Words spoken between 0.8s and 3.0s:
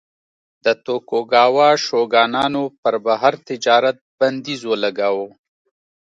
توکوګاوا شوګانانو پر